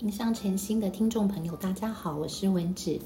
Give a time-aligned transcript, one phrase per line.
[0.00, 2.98] 印象诚心的听众朋友，大家好，我是文芷。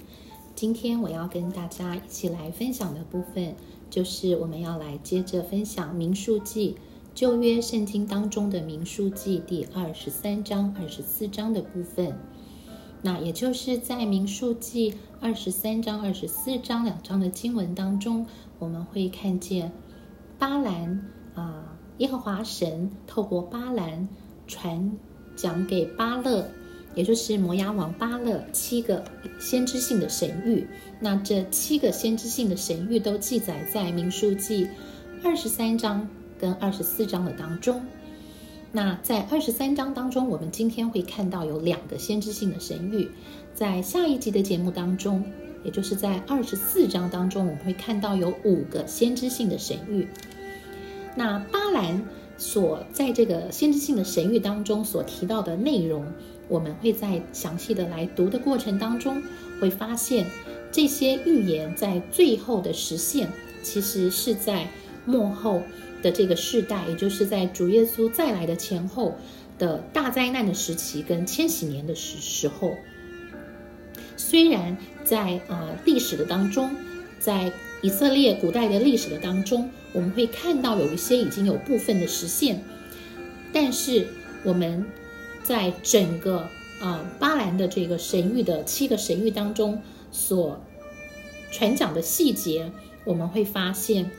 [0.55, 3.57] 今天我要跟大家一起来分享的部分，
[3.91, 6.75] 就是我们要来接着分享《民数记》
[7.13, 12.17] 旧约圣经当中的《民数记》第二十三章、二十四章的部分。
[13.03, 18.25] 那也就是在《民数记》二十三章、二十四章两章的经文当中，
[18.61, 19.73] 我们会看见
[20.39, 21.05] 巴兰
[21.35, 24.09] 啊，耶和华神透过巴兰
[24.47, 24.97] 传
[25.35, 26.49] 讲给巴勒。
[26.95, 29.03] 也就是摩押王巴勒七个
[29.41, 30.65] 先知性的神谕，
[31.01, 34.69] 那这七个先知性的神谕都记载在民数记
[35.23, 37.85] 二十三章跟二十四章的当中。
[38.71, 43.09] 那在二十三章当中，我们今天会看到有两个先知性的神谕，
[43.55, 45.25] 在下一集的节目当中，
[45.65, 50.07] 也就是在二十四章当中，我们会看到有五个先知性的神谕。
[51.17, 52.03] 那巴兰
[52.37, 56.05] 所在这个先知性的神谕当中所提到的内容。
[56.49, 59.23] 我们会在详细的来读的过程当中，
[59.61, 60.27] 会发现
[60.71, 63.29] 这些预言在最后的实现，
[63.63, 64.69] 其实是在
[65.07, 65.63] 末后
[66.03, 69.17] 的这个世代，也就是在主耶稣再来的前后
[69.59, 72.75] 的大灾难的时期跟千禧年的时时候。
[74.17, 76.71] 虽然在呃历史的当中，
[77.19, 77.51] 在
[77.83, 82.63] 以色列古代的历史的当中，我们会看到有一些已经有部分的实现，
[83.53, 84.07] 但是
[84.45, 84.85] 我们。
[85.45, 86.49] 在整个
[86.81, 90.59] 啊巴兰的这个神谕的七个神谕当中所
[91.53, 92.73] 传讲的细节，
[93.05, 94.11] 我们会发现，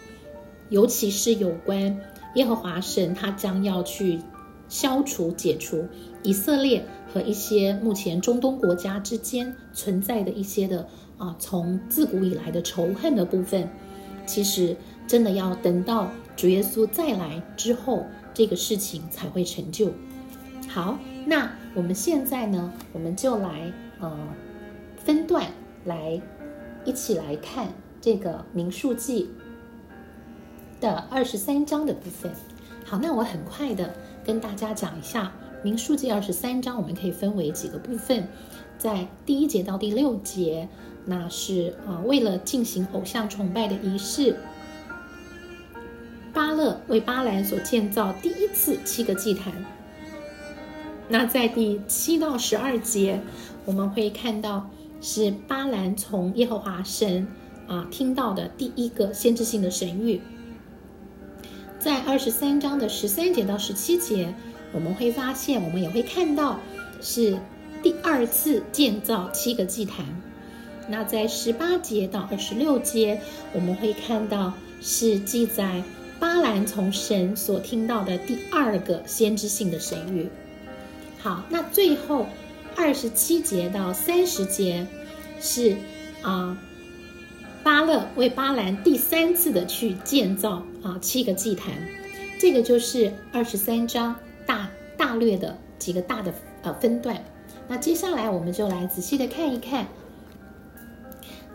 [0.70, 2.00] 尤其是有关
[2.36, 4.22] 耶和华神，他将要去
[4.70, 5.86] 消除、解除
[6.24, 10.88] 以色列和一些目前中东国家之间存在的一些的
[11.18, 13.68] 啊从自古以来的仇恨的部分，
[14.26, 19.92] 其实真的要等到主耶稣再来之后，这个事情才会成就。
[20.76, 21.00] 好。
[21.26, 24.12] 那我们现在呢，我们就来呃
[24.98, 25.48] 分段
[25.86, 26.22] 来
[26.84, 27.70] 一起来看
[28.02, 29.30] 这个《民数记》
[30.82, 32.30] 的二十三章的部分。
[32.84, 35.32] 好，那我很快的跟大家讲一下
[35.64, 38.28] 《民数记》二十三章，我们可以分为几个部分。
[38.78, 40.68] 在第一节到第六节，
[41.06, 44.36] 那是啊为了进行偶像崇拜的仪式，
[46.34, 49.54] 巴勒为巴兰所建造第一次七个祭坛。
[51.08, 53.22] 那在第七到十二节，
[53.64, 54.70] 我们会看到
[55.02, 57.28] 是巴兰从耶和华神
[57.68, 60.20] 啊听到的第一个先知性的神谕。
[61.78, 64.34] 在二十三章的十三节到十七节，
[64.74, 66.60] 我们会发现，我们也会看到
[67.02, 67.38] 是
[67.84, 70.04] 第二次建造七个祭坛。
[70.90, 73.22] 那在十八节到二十六节，
[73.54, 74.52] 我们会看到
[74.82, 75.84] 是记载
[76.20, 80.28] 巴兰从神所听到的第二个先知性的神谕。
[81.26, 82.28] 好，那最后
[82.76, 84.86] 二十七节到三十节
[85.42, 85.76] 是
[86.22, 86.56] 啊，
[87.64, 91.74] 巴勒为巴兰第三次的去建造啊七个祭坛，
[92.40, 94.16] 这个就是二十三章
[94.46, 96.32] 大大略的几个大的
[96.62, 97.20] 呃分段。
[97.68, 99.88] 那接下来我们就来仔细的看一看，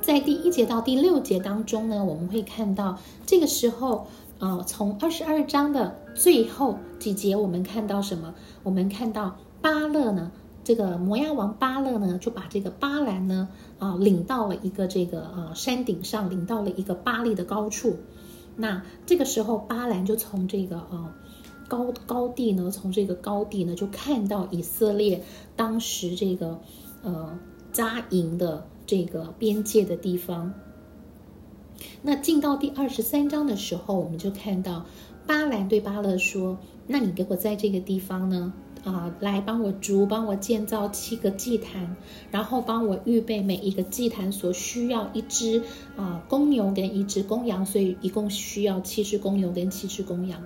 [0.00, 4.08] 在第一节到第六节当中呢，我们会看到这个时候。
[4.40, 8.34] 啊，从二十二章的最后几节，我们看到什么？
[8.62, 10.32] 我们看到巴勒呢，
[10.64, 13.48] 这个摩押王巴勒呢，就把这个巴兰呢，
[13.78, 17.96] 啊，领到了一个这个呃山顶上，领到了一个巴利的高处。
[18.56, 21.12] 那这个时候，巴兰就从这个呃
[21.68, 25.22] 高高地呢，从这个高地呢，就看到以色列
[25.56, 26.60] 当时这个
[27.02, 27.38] 呃
[27.72, 30.52] 扎营的这个边界的地方。
[32.02, 34.84] 那进到第二十三章的时候，我们就看到
[35.26, 38.52] 巴兰对巴勒说：“那你给我在这个地方呢，
[38.84, 41.96] 啊，来帮我筑，帮我建造七个祭坛，
[42.30, 45.62] 然后帮我预备每一个祭坛所需要一只
[45.96, 50.40] 啊公牛跟一只公羊，所以一共需要七只公牛跟七只公羊。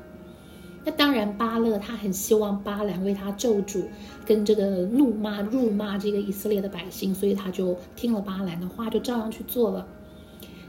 [0.85, 3.85] 那当然，巴勒他很希望巴兰为他咒诅，
[4.27, 9.87] 跟这个怒骂、辱骂这个以色列的百姓，所以他就听了巴兰的话，就照样去做了。”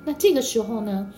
[0.05, 1.11] 那这个时候呢，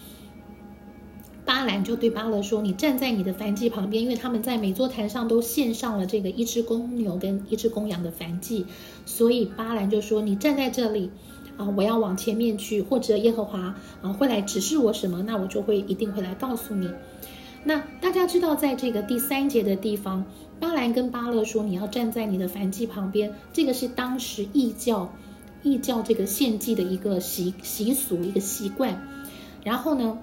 [1.47, 8.65] 巴兰就对巴勒说：“你站在你的燔祭旁边，因为他们在每座坛上都献上了这个一只公牛跟一只公羊的燔祭，
[9.05, 11.09] 所以巴兰就说：你站在这里，
[11.55, 16.91] 啊，我要往前面去，或者耶和华啊会来指示我什么，那我就会一定会来告诉你。
[17.63, 20.25] 那大家知道，在这个第三节的地方，
[20.59, 25.09] 巴兰跟巴勒说：你要站在你的燔祭旁边，这个是当时异教。”
[25.63, 29.01] 异教这个献祭的一个习习俗，一个习惯。
[29.63, 30.17] 然后呢，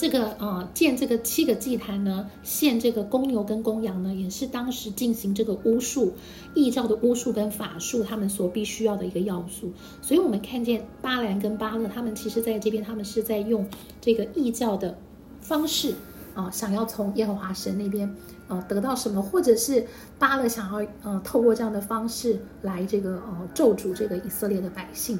[0.00, 6.14] 这个呃建这个七个祭坛呢，献这个公牛跟公羊呢，也是当时进行这个巫术、
[6.54, 9.70] 异教的巫术跟法术，他们所必须要的一个要素。
[10.00, 13.68] 所以，我们看见巴兰跟巴勒，他们其实在这边，他们是在用
[14.00, 14.96] 这个异教的
[15.42, 15.94] 方式
[16.32, 18.10] 啊，想要从耶和华神那边
[18.48, 19.86] 呃得到什么，或者是
[20.18, 25.18] 巴勒想要呃透过这样的方式来这个呃咒诅这个以色列的百姓。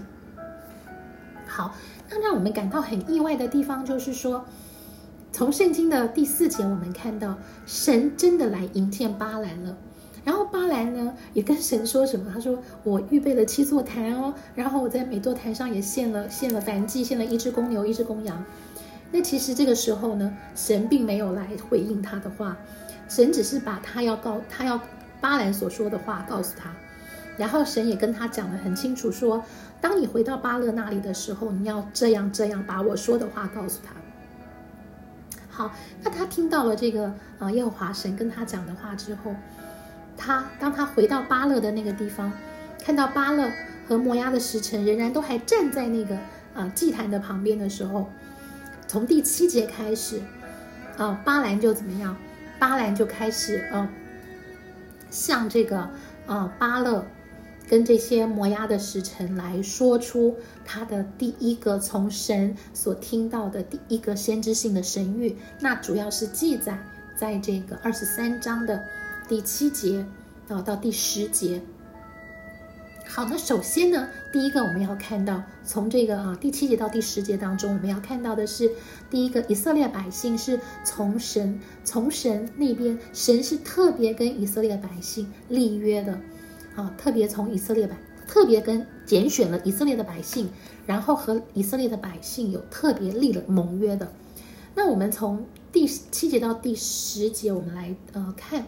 [1.47, 1.75] 好，
[2.09, 4.43] 那让我们感到很意外的地方就是说。
[5.33, 9.77] 从圣经的第四节，我们看到神真的来迎接巴兰了。
[10.23, 12.31] 然后巴兰呢，也跟神说什么？
[12.35, 18.45] 他说：“我预备了七座坛哦，然后我在每座坛上也献了献了燔祭，献了一只公牛，一只公羊。”
[19.13, 22.57] 那其实这个时候呢，神并没有来回应他的话，
[23.09, 24.79] 神只是把他要告他要
[25.21, 26.71] 巴兰所说的话告诉他。
[27.39, 29.43] 然后神也跟他讲得很清楚，说
[29.81, 33.95] ：“当你回到巴勒那里的时候，你要这样这样把我说的话告诉他。”
[35.61, 35.71] 好，
[36.03, 39.35] 那他听到了这个啊耶和华神跟他讲的话之后，
[40.17, 42.33] 他当他回到巴勒的那个地方，
[42.83, 43.47] 看到巴勒
[43.87, 46.17] 和摩押的使臣仍然都还站在那个
[46.55, 48.09] 啊祭坛的旁边的时候，
[48.87, 50.23] 从第七节开始，
[50.97, 52.17] 啊巴兰就怎么样？
[52.59, 53.87] 巴兰就开始啊
[55.11, 55.91] 向这个
[56.27, 57.05] 啊巴勒。
[57.71, 60.35] 跟这些摩押的使臣来说出
[60.65, 66.77] 他的第一个从神所听到的第一个先知性的神谕，那主要是记载
[67.15, 68.83] 在这个二十三章的
[69.29, 70.05] 第七节
[70.49, 71.63] 到到第十节。
[73.07, 78.69] 好，那首先呢，第一个我们要看到从这个啊第七节到第十节当中，我们要看到的是
[79.09, 86.19] 第一个以色列百姓是从神从神那边，神是特别跟以色列百姓立约的。
[86.81, 87.95] 啊，特别从以色列百，
[88.27, 90.49] 特别跟拣选了以色列的百姓，
[90.87, 94.11] 然后和以色列的百姓有特别立了盟约的。
[94.75, 98.67] 那我们从第七节到第十节，我们来呃看。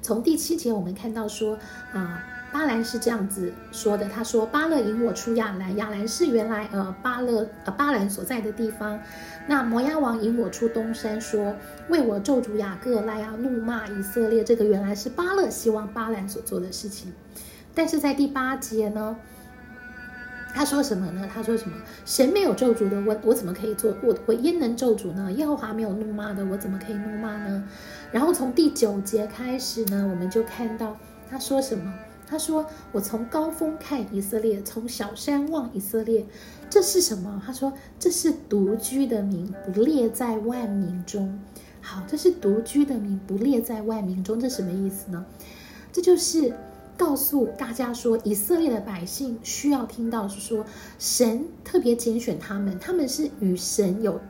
[0.00, 1.58] 从第七节我们看到说
[1.92, 8.98] 啊，巴兰是这样子说的，他说：“巴勒引我出亚兰，亚兰是原来呃巴勒呃巴兰所在的地方。”
[9.46, 11.54] 那摩押王引我出东山，说
[11.88, 14.42] 为我咒诅雅各来啊，怒骂以色列。
[14.42, 17.12] 这个原来是巴勒希望巴兰所做的事情。
[17.74, 19.16] 但是在第八节呢，
[20.54, 21.28] 他说什么呢？
[21.32, 21.76] 他说什么？
[22.04, 23.94] 神没有咒诅的，我我怎么可以做？
[24.02, 25.30] 我我焉能咒诅呢？
[25.32, 27.64] 耶和华没有怒骂的，我怎么可以怒骂呢？
[28.10, 30.96] 然后从第九节开始呢，我们就看到
[31.30, 31.92] 他说什么？
[32.28, 36.26] 他说我从高峰看以色列，从小山望以色列。
[36.70, 37.42] 这是什么？
[37.46, 41.40] 他说：“这是独居的民，不列在万民中。”
[41.80, 44.38] 好，这是独居的民，不列在万民中。
[44.38, 45.24] 这什么意思呢？
[45.90, 46.54] 这就是
[46.98, 50.66] 告诉大家说，以色列的百姓需要听到是说，
[50.98, 54.20] 神特别拣选他们，他们是与神有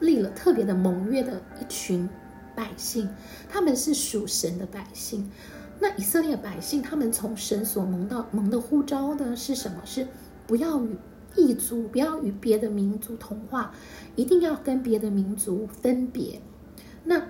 [0.00, 2.08] 立了特别的盟约的一群
[2.56, 3.08] 百姓，
[3.48, 5.30] 他们是属神的百姓。
[5.78, 9.80] 那以色列百姓，他们从神所蒙到蒙的呼召呢，是什么？
[9.84, 10.06] 是
[10.46, 10.96] 不要与。
[11.38, 13.70] 异族不要与别的民族同化，
[14.14, 16.40] 一定要跟别的民族分别。
[17.04, 17.22] 那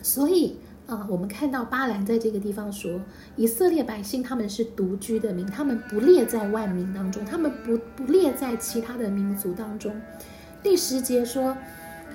[0.00, 0.56] 所以
[0.86, 2.98] 啊，我们看到巴兰在这个地方说，
[3.36, 9.94] 以色列百姓他们是独居的民，他们不列在万民当中，他们不不列在其他的民族当中。
[10.62, 11.54] 第十节说，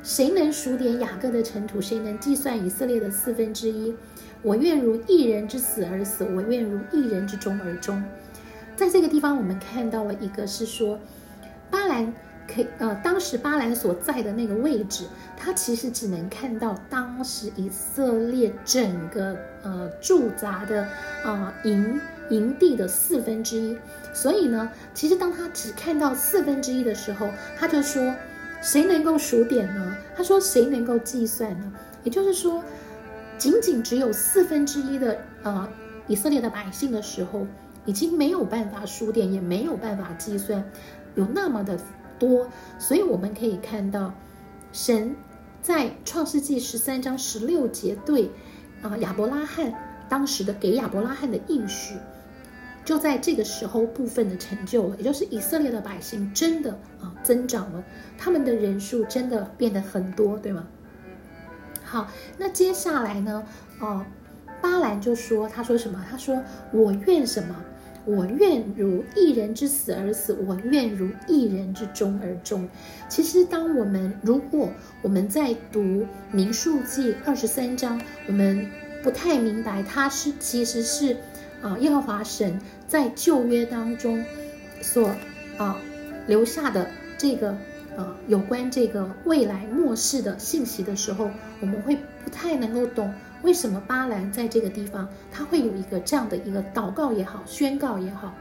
[0.04, 1.80] 谁能数点雅各的尘土？
[1.80, 3.94] 谁能计算以色列的四分之一？
[4.42, 8.04] 我愿如一人之死而死，我愿如一人之终而终。
[8.76, 10.98] 在这个地方，我们看到了一个是说，
[11.70, 12.12] 巴兰
[12.48, 15.06] 可呃，当时巴兰所在的那个位置，
[15.38, 20.88] 他其实只能看到当时以色列整个呃驻扎的
[21.24, 23.78] 啊营营地的四分之一。
[24.12, 28.12] 所以呢，其实当他只看到四分之一的时候，他就说：
[28.62, 29.98] 谁能够数点呢？
[30.16, 31.74] 他说：谁能够计算呢？
[32.04, 32.64] 也就是说，
[33.38, 35.68] 仅仅只有四分之一的呃
[36.08, 37.48] 以色列的百姓的时候。
[37.88, 40.64] 已经没有办法数点，也没有办法计算，
[41.16, 41.80] 有那么的
[42.20, 44.14] 多，所以我们可以看到，
[44.72, 45.16] 神
[45.64, 48.30] 在创世纪十三章十六节对
[48.84, 49.74] 啊亚伯拉罕
[50.08, 51.96] 当时的给亚伯拉罕的应许，
[52.86, 56.70] 就在这个时候部分的成就了，也就是以色列的百姓真的
[57.02, 57.84] 啊增长了，
[58.18, 60.68] 他们的人数真的变得很多，对吗？
[61.84, 63.44] 好，那接下来呢？
[63.80, 64.06] 哦，
[64.62, 66.06] 巴兰就说，他说什么？
[66.10, 67.56] 他说我愿什么？
[68.04, 72.68] 我愿如一人之死而死，我愿如一人之终而终。
[73.08, 74.70] 其实，当我们如果
[75.04, 78.68] 我们在读民数记二十三章，我们
[79.04, 81.16] 不太明白，它是其实是
[81.62, 84.26] 啊耶和华神在旧约当中
[84.82, 85.16] 所
[85.60, 85.80] 啊
[86.26, 86.90] 留下的
[87.22, 87.56] 这个
[87.96, 93.14] 呃有关这个未来末世的信息的时候，我们会不太能够懂
[93.44, 98.34] 为什么巴兰在这个地方他会有一个这样的一个祷告也好，宣告也好，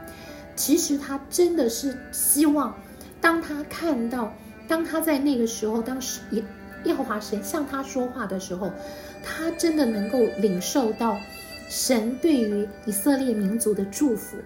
[0.55, 2.75] 其实他真的是希望，
[3.21, 4.33] 当他看到，
[4.67, 6.43] 当他在那个时候，当时耶
[6.85, 8.71] 耶和华神向他说话的时候，
[9.23, 11.19] 他真的能够领受到
[11.69, 14.37] 神对于以色列民族的祝福。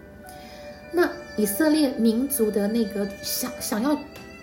[0.92, 3.98] 那以色列民族的那个想想要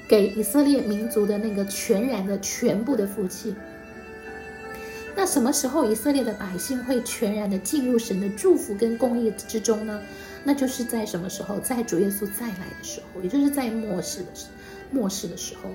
[0.09, 3.55] 给以色列民族的那个全然的全部的福气，
[5.17, 10.01] 那什么时候以色列的百姓会全然的进入神的祝福跟供应之中呢？
[10.45, 14.27] 那就是在什么时候，在主耶稣再来的时候，也就是在末世的
[14.91, 15.71] 末世的时候。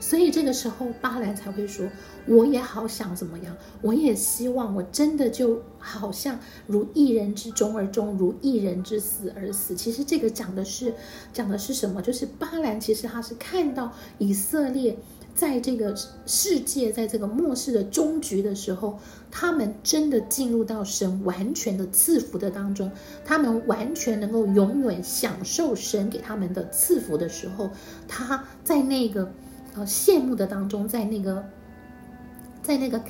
[0.00, 1.86] 所以这个时候，巴兰才会说
[2.26, 10.94] ：“我也好想怎么样，我也希望我真的就好像如一人之终而终，如一人之死而死。”其实这个讲的是
[11.32, 12.00] 讲的是什么？
[12.00, 14.96] 就是巴兰其实他是看到以色列
[15.34, 15.94] 在这个
[16.26, 18.98] 世界，在这个末世的终局的时候，
[19.32, 22.90] 他们真的进入到神完全的赐福的当中，
[23.24, 27.68] 他们完全能够永远享受神给他们的赐福的时候，
[28.06, 29.28] 他在那个。
[29.78, 31.44] 呃，羡慕的当中，在那个，
[32.62, 33.00] 在那个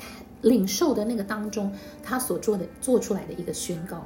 [0.41, 1.73] 领受的那个当中，
[2.03, 4.05] 他所做的做出来的一个宣告。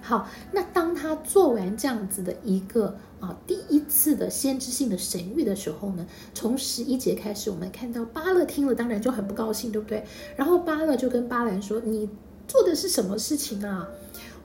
[0.00, 10.02] 好，那当他做完这样子的一个啊第一次的先知性的神谕的时候呢，从十一节开始，我们看到巴勒听了，当然就很不高兴，对不对？
[10.34, 12.08] 然后巴勒就跟巴兰说：“你
[12.46, 13.86] 做的是什么事情啊？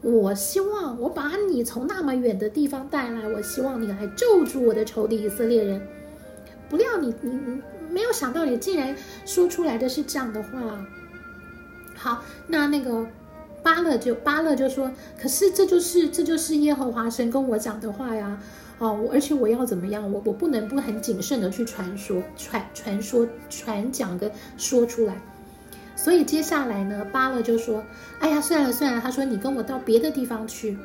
[0.01, 5.82] 我希望我把你从那么远的地方带来，我希望你来救住我的仇敌以色列人。”
[6.70, 10.86] 不料你你你没有想到，你竟然说出来的是这样的话。
[11.96, 13.05] 好，那那个
[13.62, 18.38] 巴勒就巴勒就说：“可是这就是这就是耶和华神跟我讲的话呀！
[18.79, 20.12] 哦，我而且我要怎么样？
[20.12, 25.15] 我我不能不很谨慎的去传说传传说传讲跟说出来。
[25.96, 27.82] 所以接下来呢，巴勒就说：
[28.20, 30.77] 哎呀，算了算了，他说你跟我到别的地方去，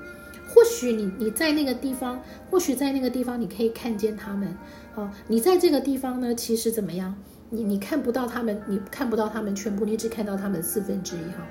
[0.54, 2.20] 或许你你在那个地方，
[2.50, 4.54] 或许在那个地方你可以看见他们。”
[4.98, 7.14] 哦，你在这个地方呢，其实怎么样？
[7.50, 11.46] 你你看不到他们，你看不到他们全部，你只看到他们四分之一哈。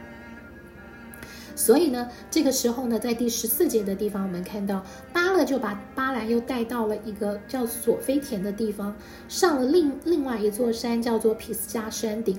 [1.56, 8.94] 所以呢，这个时候呢，在第十四节的地方，我们看到巴勒就把巴兰又带到了一个叫索菲田的地方，
[9.30, 12.38] 上了另另外一座山，叫做皮斯加山顶。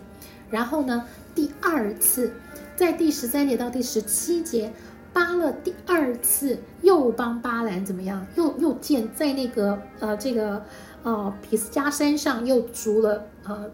[0.50, 2.35] 然后呢，第二次，
[2.77, 4.71] 在第十三节到第十七节。
[5.11, 8.25] 巴勒第二次又帮巴兰怎么样？
[8.37, 10.62] 又又建在那个呃这个
[11.02, 13.71] 呃皮斯加山上又筑了呃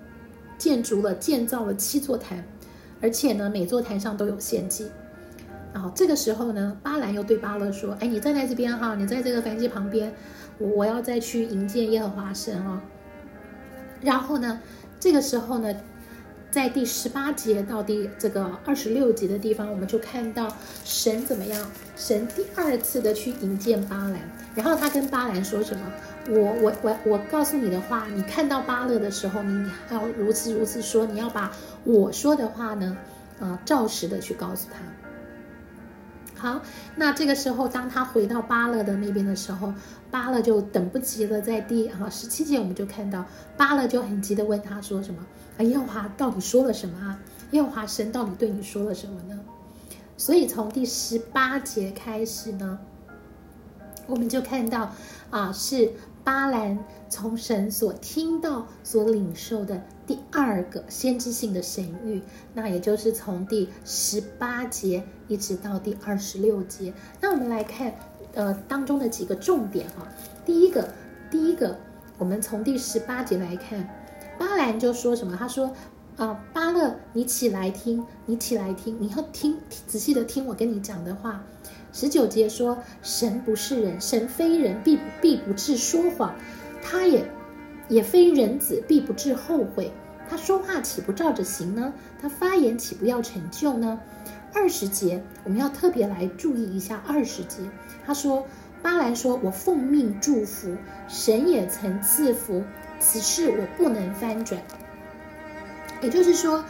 [0.58, 2.44] 建筑了建造了七座坛，
[3.00, 4.90] 而且呢每座坛上都有献祭。
[5.72, 10.14] 然后这个时候呢，巴兰又对巴勒说：“哎，你站在这边哈，你在这个燔祭旁边，
[10.58, 12.82] 我我要再去迎接耶和华神啊。”
[14.00, 14.60] 然后呢，
[14.98, 15.74] 这个时候呢。
[16.50, 20.46] 在第十八节到第这个二十六节的地方，我们就看到
[20.84, 21.68] 神怎么样？
[21.96, 24.20] 神第二次的去迎接巴兰，
[24.54, 25.82] 然后他跟巴兰说什么？
[26.28, 31.52] 我我我我告诉你的话，你看到巴勒的时候，你要如此如此说，你要把
[31.84, 32.96] 我说的话呢，
[33.40, 34.78] 呃，照实的去告诉他。
[36.36, 36.60] 好，
[36.96, 39.72] 那这个时候，当他回到巴勒的那边的时候，
[40.10, 43.24] 巴勒就等不及了，在第啊十七节，我们就看到
[43.56, 45.24] 巴勒就很急的问他说什么？
[45.64, 47.18] 耶和华到底说了什么啊？
[47.52, 49.40] 耶和华神到底对你说了什么呢？
[50.16, 52.78] 所以从第十八节开始呢，
[54.06, 54.92] 我们就看到
[55.30, 55.92] 啊，是
[56.24, 56.78] 巴兰
[57.08, 62.22] 从神所听到、所领受的第二个先知性的神谕，
[62.54, 66.92] 那也就是从第十八节一直到第二十六节。
[67.20, 67.94] 那我们来看
[68.32, 70.08] 呃当中的几个重点哈。
[70.46, 70.88] 第一个，
[71.30, 71.78] 第一个，
[72.16, 73.88] 我们从第十八节来看。
[74.36, 75.36] 巴兰就说什么？
[75.36, 75.70] 他说
[76.16, 81.44] ：“啊，巴勒，你起来听，你起来听，你要听仔细的听我跟你讲的话。”
[81.94, 86.34] 十九节说：“神不是人，神非人，必必不至说谎；
[86.82, 87.24] 他也
[87.88, 89.92] 也非人子，必不至后悔。
[90.28, 91.94] 他说话岂不照着行呢？
[92.20, 94.00] 他发言岂不要成就呢？”
[94.52, 97.00] 二十节我们要特别来注意一下。
[97.06, 97.58] 二十节
[98.04, 98.44] 他说
[98.82, 102.64] ：“巴兰说，我奉命祝福，神也曾赐福。”
[102.98, 104.60] 此事我不能翻转，
[106.02, 106.64] 也就是说，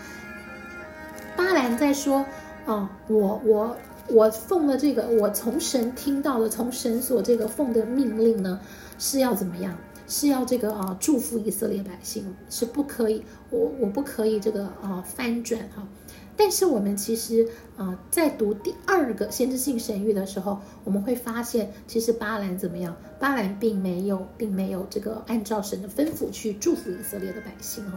[1.34, 2.26] 巴兰在说
[2.66, 3.76] ：“哦，我我
[4.08, 8.60] 我奉了这个，我从神听到的，从神所这个奉的命令呢，
[8.98, 9.76] 是要怎么样？
[10.06, 15.88] 是要这个啊祝福以色列百姓，是不可以，我我不可以这个啊翻转哈。
[16.36, 22.94] 但是我们其实啊，在读第二个先知性神谕的时候，我们会发现，其实巴兰怎么样？
[23.18, 27.92] 巴兰并没有，并没有这个按照神的吩咐去祝福以色列的百姓哦。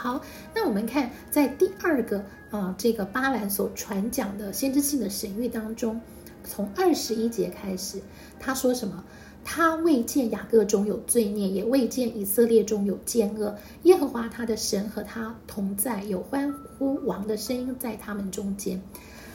[0.00, 0.22] 好，
[0.54, 6.00] 那我们看在第二个啊，这个巴兰所传讲的先知性的神谕当中，
[6.44, 8.00] 从二十一节开始，
[8.38, 9.02] 他说什么？
[9.44, 13.56] 他未见雅各中有罪孽，也未见以色列中有奸恶。
[13.82, 18.80] 耶和华他的神和他同在，有欢呼王的声音在他们中间。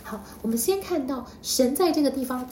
[0.02, 2.48] 好，我们先看到神在这个地方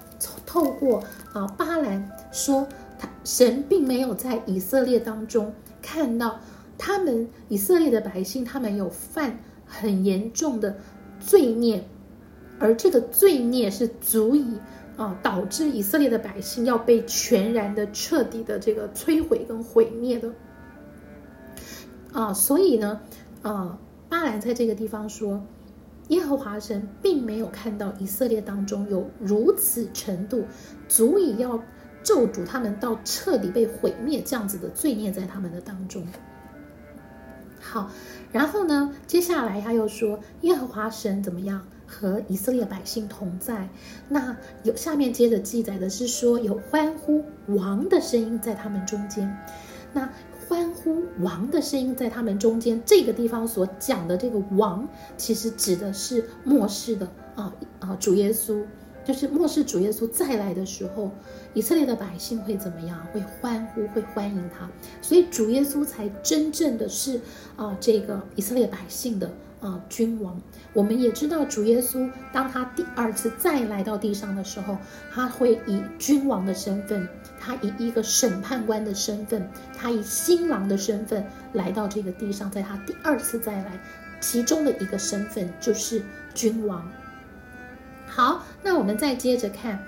[0.45, 1.01] 透过
[1.31, 2.67] 啊巴兰说，
[2.99, 6.41] 他神并没有在以色列当中看到
[6.81, 10.75] 他们以色列的百姓，他们有犯很严重的
[11.19, 11.83] 罪孽，
[12.57, 14.59] 而这个罪孽是足以。
[14.97, 20.31] 啊，导致以色列的百姓要被全然的、彻底的这个摧毁跟毁灭的
[22.11, 23.01] 啊，所以呢，
[23.41, 25.41] 啊，巴兰在这个地方说，
[26.09, 30.43] 耶和华神并没有看到以色列当中有如此程度，
[30.87, 31.63] 足以要
[32.03, 36.05] 咒诅他们到彻底被毁灭这样子的罪孽在他们的当中。
[37.71, 37.89] 好，
[38.33, 41.65] 然后呢，接下来他又说，耶和华神怎么样？
[41.87, 43.69] 和以色列百姓同在，
[44.07, 49.37] 那有下面接着记载的是说有欢呼王的声音在他们中间，
[49.91, 50.09] 那
[50.47, 54.87] 欢呼王的声音在他们中间，这个地方所讲的这个王，
[55.17, 58.63] 其实指的是末世的啊啊主耶稣，
[59.11, 61.11] 就是末世主耶稣再来的时候，
[61.53, 63.05] 以色列的百姓会怎么样？
[63.11, 64.69] 会欢呼，会欢迎他，
[65.01, 67.19] 所以主耶稣才真正的是
[67.57, 69.29] 啊这个以色列百姓的。
[69.59, 70.41] 啊，君王，
[70.73, 74.75] 我们也知道主耶稣，当他第二次再来到地上的时候，
[75.13, 77.07] 他会以君王的身份，
[77.39, 83.79] 他以一个审判官的身份，他以新郎的身份来到这个地上，在他第二次再来，
[84.19, 86.01] 其中的一个身份就是
[86.33, 86.91] 君王。
[88.13, 89.81] 好，那我们再接着看，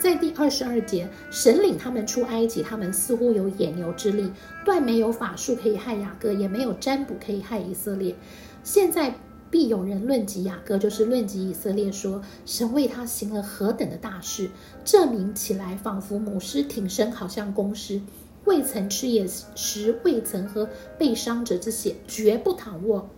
[0.00, 4.32] 在第二十二节，神领他们出埃及，他们似乎有野牛之力，
[4.64, 8.16] 断没有法术可以害雅各，也没有占卜可以害以色列。
[8.64, 9.14] 现在
[9.48, 14.50] 必有人论及雅各，就是论及以色列，说神为他行了何等的大事，
[14.84, 18.02] 证明起来仿佛母狮挺身，好像公狮，
[18.44, 19.24] 未曾吃野
[19.54, 23.08] 食，未曾喝被伤者之血，绝不躺卧。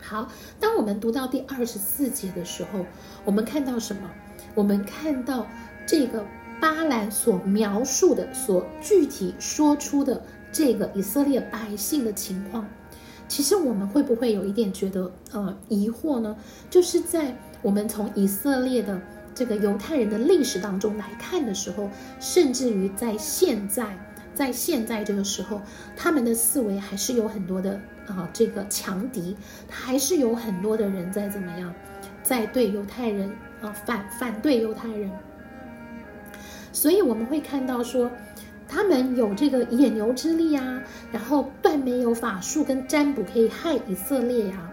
[0.00, 2.84] 好，当我们读到第二十四节的时候，
[3.24, 4.10] 我们看到什么？
[4.54, 5.46] 我们看到
[5.86, 6.24] 这个
[6.60, 12.66] 巴兰所描述的，所具体说出的这个以色列百姓的情况。
[13.28, 16.36] 其实我们会不会有一点觉得呃疑惑呢？
[16.68, 19.00] 就是在我们从以色列的
[19.34, 23.96] 这个犹太人的历史当中来看的时候，甚至于在现在，
[24.34, 25.60] 在现在这个时候，
[25.96, 27.80] 他们的思维还是有很多的
[28.10, 29.36] 啊这个强敌，
[29.68, 31.74] 还是有很多的人在怎么样，
[32.22, 33.30] 在对犹太人
[33.62, 35.10] 啊反反对犹太人，
[36.72, 38.10] 所以我们会看到说。
[38.72, 44.70] 他们有这个野牛之力啊，然后断没有法术跟占卜可以害以色列呀，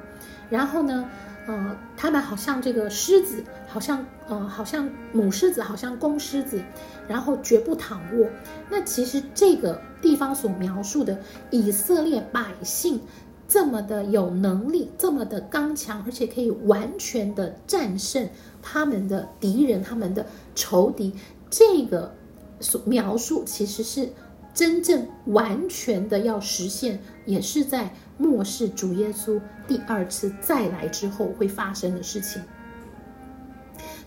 [0.51, 1.09] 然后呢，
[1.47, 6.61] 呃，他们好像这个狮子，好像呃，好像母狮子，好像公狮子，
[7.07, 8.29] 然后绝不躺卧。
[8.69, 11.19] 那其实这个地方所描述的
[11.49, 13.01] 以色列百姓
[13.47, 18.29] 这么的有能力，这么的刚强，而且可以完全的战胜
[18.61, 21.13] 他们的敌人，他们的仇敌，
[21.49, 22.13] 这个。
[22.59, 24.09] 所描述其实是
[24.51, 32.41] 真正完全的要实现，也是在末世主耶稣第二次再来之后会发生的事情。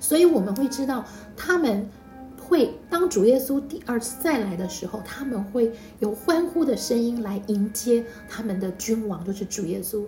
[0.01, 1.05] 所以我们会知道，
[1.37, 1.89] 他们
[2.51, 10.05] 会当主耶稣第二次再来的时候，他们会有欢呼的声音来迎接他们的君王，就是主耶稣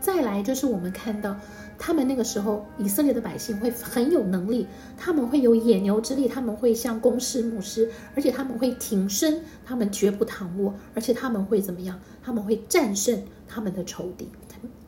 [0.00, 0.42] 再来。
[0.42, 1.36] 就是我们看到。
[1.78, 12.00] 他们那个时候，以色列的百姓会很有能力，他们会有野牛之力，他们会像公事牧师，而且他们会挺身，他们绝不躺卧，而且他们会怎么样？
[12.22, 14.30] 他们会战胜他们的仇敌，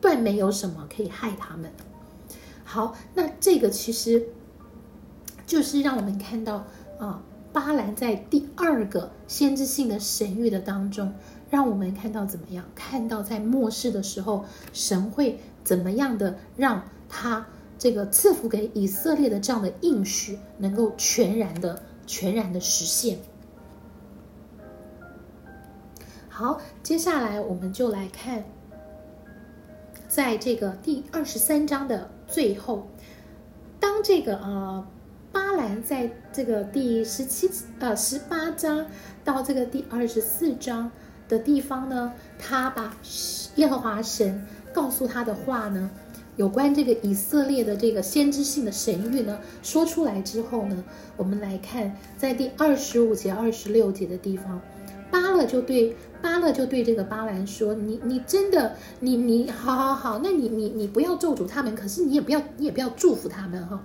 [0.01, 1.71] 断没有什么可以害他们。
[2.63, 4.25] 好，那这个其实
[5.45, 6.65] 就是让我们看到
[6.99, 11.11] 啊，巴兰在第二个先知性的神谕的当中，
[11.49, 12.63] 让我们看到怎么样？
[12.75, 15.39] 看到在末世的时候，神会。
[15.61, 17.45] 怎么样的让他
[17.77, 23.19] 这个赐福给以色列的这样的应许能够全然的、全然的实现？
[26.27, 28.43] 好，接下来我们就来看，
[30.07, 32.87] 在这个第二十三章的最后，
[33.79, 34.87] 当这个呃
[35.31, 38.85] 巴兰在这个第十七呃十八章
[39.23, 40.91] 到这个第二十四章
[41.27, 42.97] 的地方呢，他把
[43.55, 45.89] 耶和华神告诉他的话呢，
[46.35, 50.83] 有关这个以色列的这个先知性的神谕呢，说出来之后呢，
[51.17, 54.61] 我们来看在第二十五节、二十六节的地方，
[55.11, 55.95] 巴勒就对。
[56.21, 63.81] 巴勒就对这个巴兰说：“你你真的你你好好好，那你你你不要咒诅他们，可是你也不要你也不要祝福他们哈。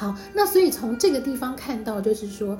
[0.00, 2.58] 好，那所以从这个地方看到，就是说，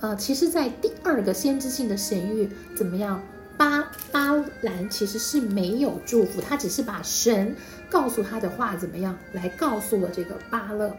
[0.00, 3.22] 呃，其实，在第二个先知性的神谕怎么样？
[3.56, 7.56] 巴巴兰其实是没有祝福，他只是把神
[7.88, 10.94] 告诉他的话怎么样来告诉了这个巴勒。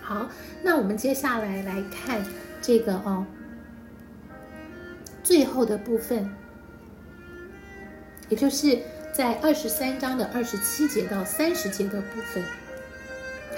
[0.00, 0.30] 好，
[0.62, 2.24] 那我们接下来来看
[2.62, 3.26] 这个哦。”
[5.22, 6.26] 最后的部分，
[8.30, 8.78] 也就是
[9.12, 12.42] 在二十三章的二十七节到三十节的部分。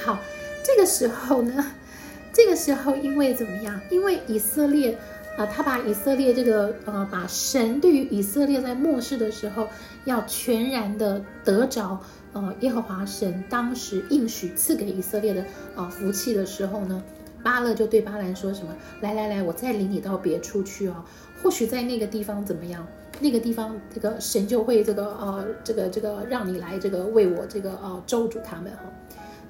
[0.05, 0.19] 好，
[0.63, 1.73] 这个时候呢，
[2.33, 3.81] 这个时候因为怎么样？
[3.91, 4.97] 因为以色列
[5.37, 9.69] 啊，他把以色列这个呃，把神对于以色列在末世的时候
[10.05, 11.99] 要全然的得着
[12.33, 15.45] 呃耶和华神当时应许赐给以色列的
[15.75, 17.03] 啊福气的时候呢，
[17.43, 18.75] 巴勒就对巴兰说什么？
[19.01, 20.95] 来来来，我再领你到别处去哦。
[21.43, 22.87] 或许在那个地方怎么样？
[23.19, 28.83] 那个地方这个神就会这个呃这个这个让你来这个为我这个呃咒诅他们哈。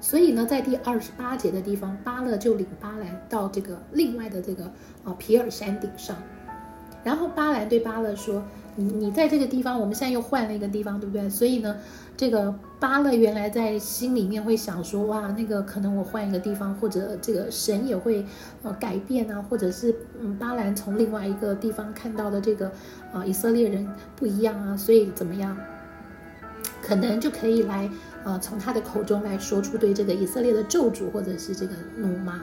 [0.01, 4.65] 所以呢，在第二十八节的地方，巴勒就领巴兰到这个另外的这个
[5.05, 6.17] 啊皮尔山顶上，
[7.03, 8.43] 然后巴兰对巴勒说。
[8.77, 11.29] 你你在这个地方，我们现在又换了一个地方，对不对？
[11.29, 11.75] 所以呢，
[12.15, 18.25] 这个巴勒原来在心里面会想说，哇，那个可能我换一个地方，或者这个神也会
[18.63, 22.71] 呃改变啊，或者是嗯巴兰从另外一个地方看到的这个
[23.11, 23.85] 啊以色列人
[24.15, 25.57] 不一样啊，所以怎么样，
[26.81, 27.89] 可能就可以来
[28.23, 32.41] 呃从他的口中来说出对这个以色列的咒诅或者是这个怒骂。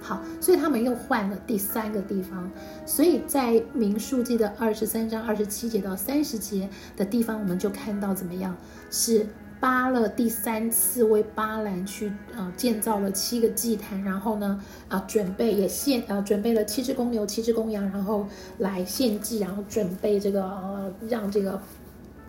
[0.00, 2.50] 好，所以他们又换了第三个地方，
[2.84, 8.54] 所以在民数记的二十三章二十七节到三十节的地方，我们就看到怎么样
[8.90, 9.26] 是
[9.60, 18.28] 巴勒第三次为巴兰去呃建造了七个祭坛，然后呢啊准备也献呃准备了七只公牛七只公羊，然后
[18.58, 21.58] 来献祭，然后准备这个呃让这个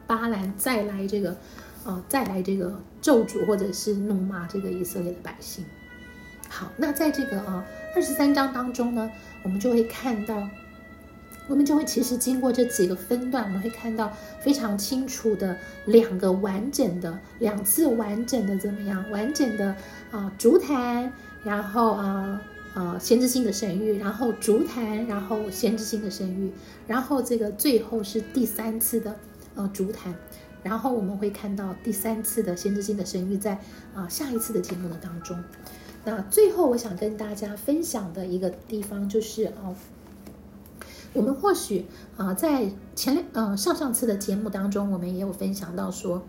[0.08, 1.36] 巴兰再来这个
[1.85, 5.63] 呃再来这个咒诅或者是怒骂这个以色列的百姓。
[6.49, 9.09] 好，那在这个啊二十三章当中呢，
[9.43, 10.47] 我们就会看到，
[11.47, 19.75] 我们就会其实经过这几个分段，我们会看到非常清楚的两个完整的两次完整的怎么样完整的
[20.11, 21.11] 啊竹坛，
[21.43, 22.41] 然后啊
[22.73, 26.51] 啊先知性的神谕，然后竹坛，然后先知性的神谕，
[26.87, 29.15] 然后这个最后是第三次的
[29.55, 30.13] 呃竹坛，
[30.65, 33.62] 然后我们会看到第三次的先知性的生育在
[33.93, 35.38] 啊下一次的节目的当中。
[36.04, 39.75] 那最后，我想跟大家分享的一个地方就是哦，
[41.13, 41.86] 我们或许
[42.17, 46.23] 啊，在前两呃上上次的节目当中，我们也有分享到说，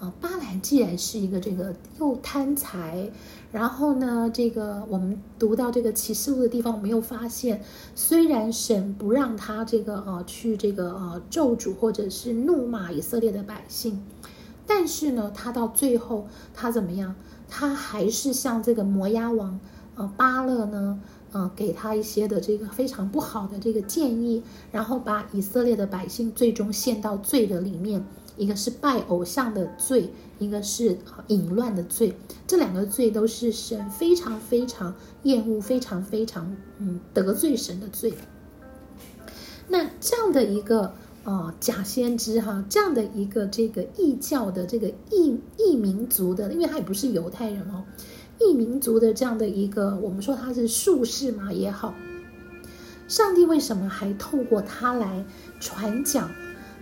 [0.00, 3.10] 啊，巴兰既然是一个这个又贪财，
[3.50, 7.62] 然后呢，这个我们读到这个启示录的地方，我们又发现，
[7.96, 14.04] 虽然神不让他这个呃去这个呃咒诅或者是怒骂以色列的百姓，
[14.68, 17.16] 但是呢，他到最后他怎么样？
[17.48, 19.58] 他还是像这个摩押王，
[19.96, 21.00] 呃，巴勒呢，
[21.32, 28.04] 呃，给他一些的这个非常不好的这个建议，然后把以色列的百姓最终陷到罪的里面，
[28.38, 30.96] 一个是拜偶像的罪，一个是
[31.26, 38.14] 淫乱的罪，这两个罪都是神非常非常厌恶、非常非常嗯得罪神的罪。
[39.68, 40.94] 那这样的一个。
[41.24, 47.84] 哦，假先知哈，这样的一个这个异教的这个异异民族的，因为他也不是犹太人哦，
[48.40, 51.94] 异民族的这样的一个，我们说他是术士嘛也好，
[53.08, 55.22] 上帝为什么还透过他来
[55.60, 56.30] 传讲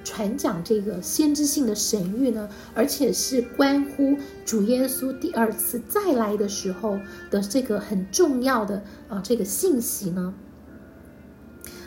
[0.07, 2.49] 传讲这个先知性的神谕呢？
[2.75, 6.97] 而且是关乎主耶稣第二次再来的时候
[7.29, 10.33] 的这个很重要的啊这个信息呢？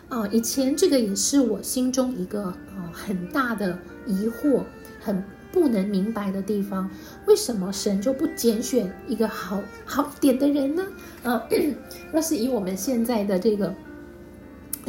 [0.09, 2.43] 啊，以前这个也是我心中一个
[2.75, 4.63] 呃很大的疑惑，
[4.99, 6.89] 很不能明白的地方。
[7.25, 10.85] 为什么神就不拣选一个好好点的人呢？
[11.23, 11.47] 啊，
[12.11, 13.73] 若是以我们现在的这个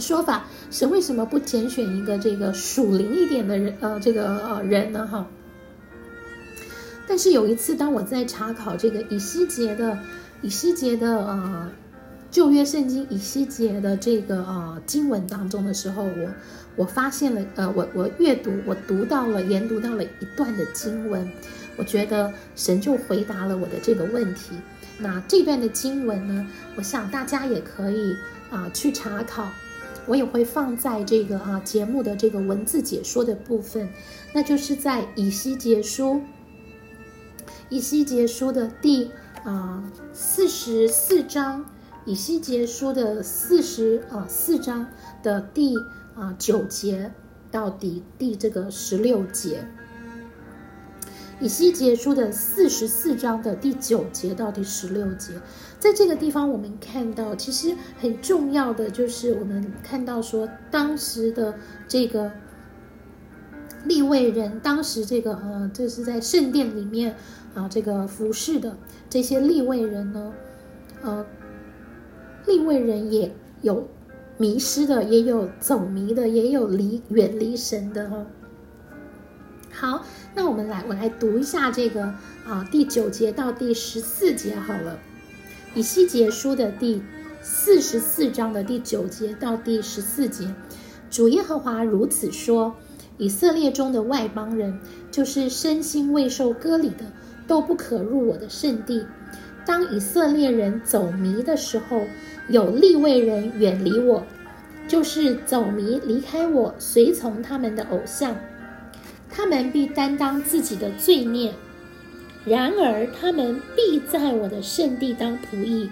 [0.01, 3.75] 说法，神为什么不拣选一个这个属灵一点的人？
[3.81, 5.07] 呃，这个呃人呢？
[5.07, 5.27] 哈。
[7.07, 9.99] 但是有一次，当我在查考这个以西结的
[10.43, 11.71] 以西结的呃。
[12.31, 16.31] 旧约圣经以西结的这个呃经文当中的时候，我
[16.77, 21.29] 我发现了，呃，我我阅读，我读到了研读到了一段的经文，
[21.77, 24.55] 我觉得神就回答了我的这个问题。
[24.97, 28.17] 那这段的经文呢，我想大家也可以
[28.49, 29.51] 啊去查考，
[30.11, 33.89] 我也会放在这个啊节目的这个文字解说的部分，
[34.33, 36.21] 那就是在以西结书，
[37.69, 39.13] 以西结书的第
[39.45, 41.65] 啊四十四章。
[42.07, 44.89] 以西结书的四十啊四章
[45.23, 45.77] 的第
[46.17, 47.13] 啊九节
[47.53, 49.65] 到底第这个十六节，
[51.41, 55.35] 以西结书的四十四章的第九节到第十六节，
[55.81, 61.57] 在这个地方我们看到，其实很重要的就是我们看到说，当时的
[61.89, 62.31] 这个
[63.85, 67.17] 立位人，当时这个呃，这是在圣殿里面
[67.55, 68.77] 啊，这个服侍的
[69.09, 70.33] 这些立位人呢，
[71.03, 71.27] 呃。
[72.47, 73.87] 立位人也有
[74.39, 78.27] 迷失的，也有走迷的，也有离远离神的哈。
[79.71, 82.03] 好，那我们来，我来读一下这个
[82.47, 84.99] 啊第九节到第十四节好了。
[85.75, 87.01] 以西结书的第
[87.41, 90.53] 四十四章的第九节到第十四节，
[91.11, 92.75] 主耶和华如此说：
[93.19, 94.81] 以色列中的外邦人，
[95.13, 97.05] 就是身心未受割礼的，
[97.47, 99.07] 都不可入我的圣地。
[99.65, 102.03] 当以色列人走迷的时候，
[102.49, 104.25] 有立位人远离我，
[104.89, 108.35] 就是走迷离开我，随从他们的偶像，
[109.31, 111.55] 他们必担当自己的罪孽。
[112.45, 115.91] 然而他们必在我的圣地当仆役，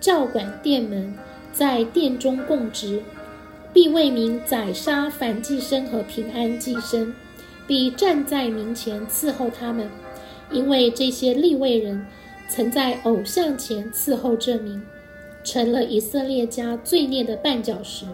[0.00, 1.14] 照管殿门，
[1.52, 3.02] 在殿中供职，
[3.72, 7.14] 必为民宰杀凡祭生和平安祭生，
[7.66, 9.88] 必站在民前伺候他们，
[10.50, 12.06] 因为这些立位人。
[12.50, 14.82] 曾在偶像前伺候这名，
[15.44, 18.06] 成了以色列家罪孽的绊脚石，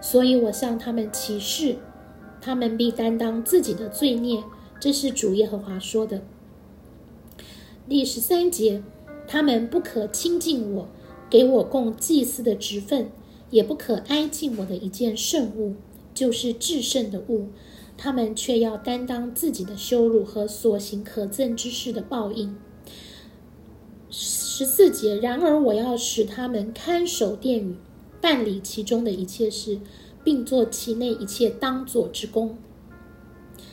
[0.00, 1.76] 所以我向他们起誓，
[2.40, 4.42] 他们必担当自己的罪孽。
[4.80, 6.22] 这是主耶和华说的。
[7.88, 8.82] 第十三节，
[9.26, 10.88] 他们不可亲近我，
[11.30, 13.10] 给我供祭司的职分，
[13.48, 15.74] 也不可挨近我的一件圣物，
[16.12, 17.48] 就是至圣的物。
[17.96, 22.54] 他们却要担当自己的羞辱和所行可憎之事的报应。
[24.10, 27.76] 十四节，然而我要使他们看守殿宇，
[28.20, 29.80] 办理其中的一切事，
[30.22, 32.58] 并做其内一切当做之功。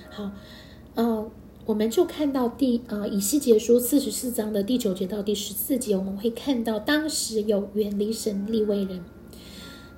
[0.10, 0.32] 好，
[0.95, 1.30] 呃，
[1.65, 9.04] 我们就看到第呃以西结书四十四章的第九节到第十四节，我们会看到当时有远离神立位人，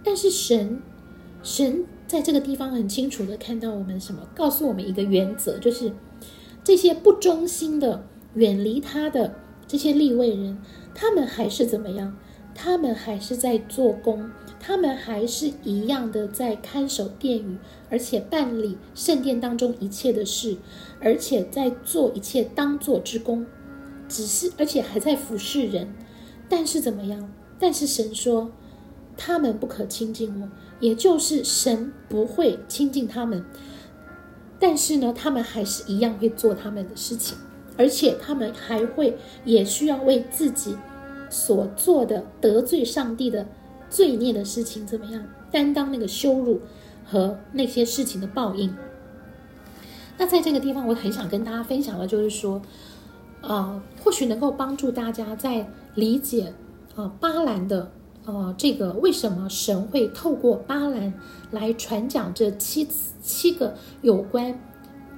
[0.02, 0.82] 但是神
[1.44, 5.92] 神在这个地方很清楚的看到我们什么，告诉我们一个原则，就是
[6.64, 9.36] 这些不忠心的远离他的。
[9.68, 10.58] 这些立位人，
[10.96, 12.16] 他们还是怎么样？
[12.56, 14.32] 他们还是在做工，
[14.68, 17.58] 他们还是一样的在看守殿宇，
[17.90, 20.58] 而且办理圣殿当中一切的事，
[21.00, 23.46] 而且在做一切当做之功，
[24.10, 25.88] 只是而且还在服侍人。
[26.50, 27.32] 但是怎么样？
[27.58, 28.52] 但是神说，
[29.16, 30.50] 他们不可亲近我，
[30.82, 33.46] 也就是神不会亲近他们。
[34.60, 37.38] 但是呢，他们还是一样会做他们的事情。
[37.78, 40.76] 而且他们还会也需要为自己
[41.30, 43.48] 所做的得罪上帝的
[43.90, 46.62] 罪孽的事情怎么样担当那个羞辱
[47.06, 48.74] 和那些事情的报应？
[50.18, 52.62] 那在这个地方，我很想跟大家分享的，就是说，
[53.42, 56.54] 呃，或许能够帮助大家在理解
[56.96, 57.92] 啊巴兰的
[58.26, 61.14] 呃这个为什么神会透过巴兰
[61.52, 62.88] 来传讲这七
[63.22, 64.60] 七个有关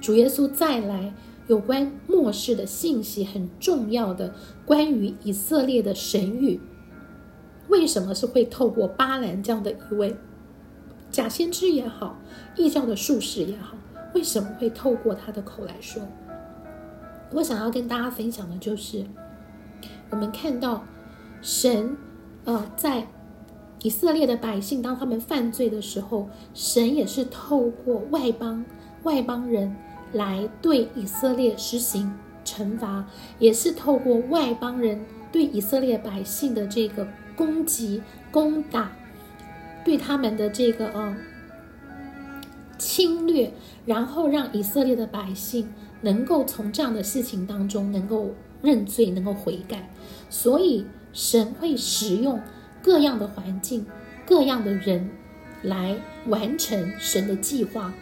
[0.00, 1.12] 主耶稣再来。
[1.46, 4.32] 有关末世的信息很重要的，
[4.64, 6.60] 关于以色列的神谕，
[7.70, 10.14] 为什么是会透过巴兰这样的一位
[11.10, 12.18] 假先知也好，
[12.56, 13.74] 异教的术士也好，
[14.14, 16.02] 为什么会透过他的口来说？
[17.32, 19.06] 我想要跟大家分享的就是，
[20.10, 20.84] 我们看到
[21.40, 21.96] 神，
[22.44, 23.06] 呃，在
[23.82, 28.64] 以色列的百姓当他们犯罪的时候，神也是透过外邦
[29.04, 29.74] 外邦人。
[30.12, 32.12] 来对以色列实行
[32.44, 33.06] 惩罚，
[33.38, 37.06] 也是透过外邦人对以色列百姓的这个
[37.40, 38.92] 攻击、攻打，
[39.82, 41.16] 对他们的这个呃
[42.76, 43.52] 侵略，
[43.86, 45.72] 然后让以色列的百姓
[46.02, 49.88] 能够从这样的事情当中能够认罪、能够悔改。
[50.28, 52.40] 所以神会使用
[52.82, 53.86] 各样的环境、
[54.26, 55.08] 各样的人
[55.62, 57.94] 来完成神的计划。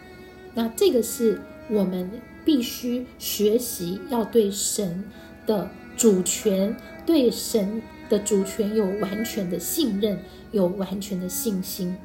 [0.53, 1.39] 那这个是。
[1.71, 2.09] 我们
[2.43, 5.03] 必须学习要对神
[5.45, 6.75] 的主权、
[7.05, 10.19] 对神的主权有完全的信任，
[10.51, 11.95] 有完全的信心。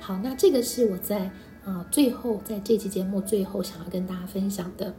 [0.00, 1.30] 好，那这个是我在
[1.64, 4.94] 啊最后在这期节目最后想要跟大家分享的。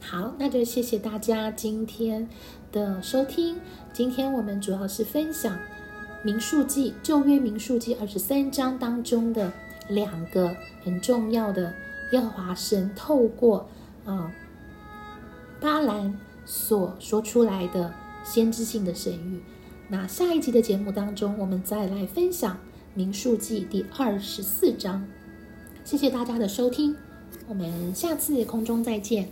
[0.00, 2.28] 好，那就谢谢大家今天
[2.72, 3.60] 的收听。
[3.92, 5.56] 今天我们主要是分享
[6.24, 9.52] 民数记旧约民数记二十三章当中的
[9.88, 11.74] 两个很重要的
[12.10, 13.68] 耶和华神透过
[14.04, 14.32] 啊
[15.60, 19.38] 巴兰所说出来的先知性的神谕。
[19.92, 22.58] 那下一集的节目当中，我们再来分享
[22.94, 25.06] 民数记第二十四章。
[25.84, 26.96] 谢谢大家的收听，
[27.46, 29.28] 我们下次空中再见。